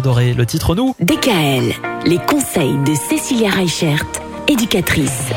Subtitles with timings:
[0.00, 0.34] Julien Doré.
[0.34, 1.74] Le titre nous DKL,
[2.06, 4.04] les conseils de Cécilia Reichert,
[4.48, 5.28] éducatrice.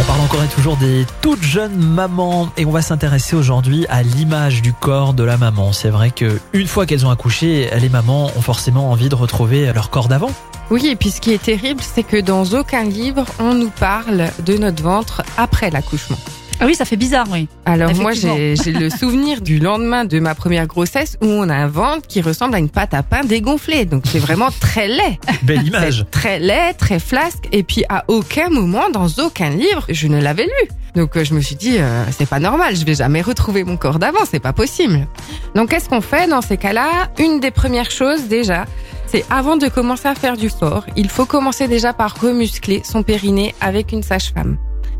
[0.00, 4.02] On parle encore et toujours des toutes jeunes mamans et on va s'intéresser aujourd'hui à
[4.02, 5.72] l'image du corps de la maman.
[5.72, 9.72] C'est vrai que une fois qu'elles ont accouché, les mamans ont forcément envie de retrouver
[9.72, 10.30] leur corps d'avant.
[10.70, 14.30] Oui, et puis ce qui est terrible, c'est que dans aucun livre, on nous parle
[14.44, 16.18] de notre ventre après l'accouchement.
[16.58, 17.48] Ah oui, ça fait bizarre, oui.
[17.66, 21.54] Alors moi, j'ai j'ai le souvenir du lendemain de ma première grossesse où on a
[21.54, 23.84] un ventre qui ressemble à une pâte à pain dégonflée.
[23.84, 25.18] Donc c'est vraiment très laid.
[25.42, 26.06] Belle image.
[26.10, 27.48] Très laid, très flasque.
[27.52, 30.68] Et puis à aucun moment, dans aucun livre, je ne l'avais lu.
[30.94, 33.76] Donc euh, je me suis dit, euh, c'est pas normal, je vais jamais retrouver mon
[33.76, 35.06] corps d'avant, c'est pas possible.
[35.54, 37.10] Donc qu'est-ce qu'on fait dans ces cas-là?
[37.18, 38.64] Une des premières choses déjà,
[39.06, 43.02] c'est avant de commencer à faire du sport, il faut commencer déjà par remuscler son
[43.02, 44.56] périnée avec une sage-femme.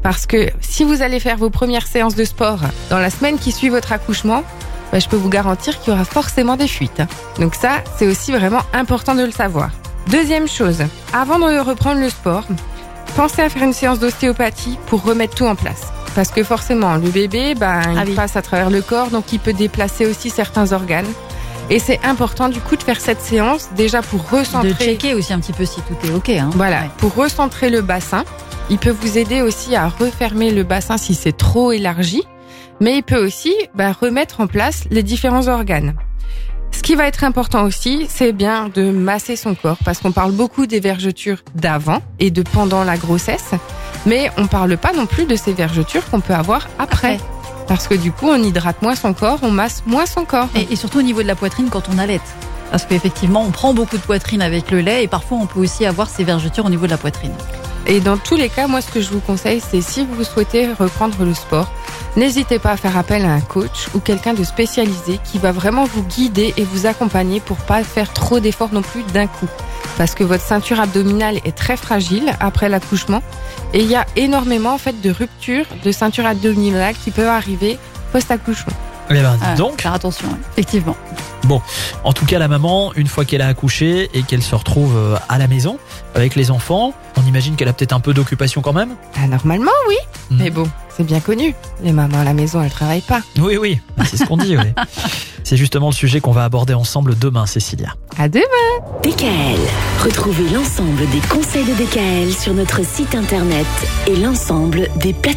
[0.06, 2.60] Parce que si vous allez faire vos premières séances de sport
[2.91, 4.45] dans la semaine qui suit votre accouchement,
[4.92, 7.02] bah, je peux vous garantir qu'il y aura forcément des fuites.
[7.41, 9.70] Donc ça, c'est aussi vraiment important de le savoir.
[10.09, 12.45] Deuxième chose, avant de reprendre le sport,
[13.16, 15.83] pensez à faire une séance d'ostéopathie pour remettre tout en place.
[16.14, 18.14] Parce que forcément, le bébé, bah, il Ah oui.
[18.14, 21.09] passe à travers le corps, donc il peut déplacer aussi certains organes.
[21.69, 24.69] Et c'est important du coup de faire cette séance déjà pour recentrer.
[24.70, 26.28] De checker aussi un petit peu si tout est OK.
[26.28, 26.50] Hein.
[26.55, 26.91] Voilà, Ouais.
[26.98, 28.22] pour recentrer le bassin.
[28.69, 32.25] Il peut vous aider aussi à refermer le bassin si c'est trop élargi,
[32.81, 35.95] mais il peut aussi bah, remettre en place les différents organes.
[36.72, 40.33] Ce qui va être important aussi, c'est bien de masser son corps, parce qu'on parle
[40.33, 43.53] beaucoup des vergetures d'avant et de pendant la grossesse,
[44.05, 47.14] mais on parle pas non plus de ces vergetures qu'on peut avoir après.
[47.14, 47.20] Après.
[47.69, 50.48] Parce que du coup, on hydrate moins son corps, on masse moins son corps.
[50.55, 52.20] Et, et surtout au niveau de la poitrine quand on allait.
[52.70, 55.84] Parce qu'effectivement, on prend beaucoup de poitrine avec le lait et parfois on peut aussi
[55.84, 57.33] avoir ces vergetures au niveau de la poitrine.
[57.89, 60.69] Et dans tous les cas, moi, ce que je vous conseille, c'est si vous souhaitez
[60.73, 61.70] reprendre le sport,
[62.17, 65.84] n'hésitez pas à faire appel à un coach ou quelqu'un de spécialisé qui va vraiment
[65.84, 69.47] vous guider et vous accompagner pour pas faire trop d'efforts non plus d'un coup.
[69.97, 73.23] Parce que votre ceinture abdominale est très fragile après l'accouchement
[73.73, 77.78] et il y a énormément, en fait, de ruptures de ceinture abdominale qui peuvent arriver
[78.12, 78.72] post-accouchement.
[79.10, 80.34] Eh ben, Ah, donc, Faire attention, ouais.
[80.53, 80.97] effectivement.
[82.03, 85.16] en tout cas, la maman, une fois qu'elle a accouché et qu'elle se retrouve euh,
[85.28, 85.78] à la maison
[86.16, 86.93] avec les enfants,
[87.26, 88.91] imagine qu'elle a peut-être un peu d'occupation quand même?
[89.16, 89.97] Ah, normalement, oui.
[90.31, 90.38] Mhm.
[90.42, 91.54] Mais bon, c'est bien connu.
[91.82, 93.22] Les mamans à la maison, elles travaillent pas.
[93.38, 94.56] Oui, oui, c'est ce qu'on dit.
[94.56, 94.72] oui.
[95.44, 97.94] C'est justement le sujet qu'on va aborder ensemble demain, Cécilia.
[98.19, 98.42] À demain!
[99.04, 99.60] DKL,
[100.03, 103.65] retrouvez l'ensemble des conseils de DKL sur notre site internet
[104.09, 105.36] et l'ensemble des plateformes.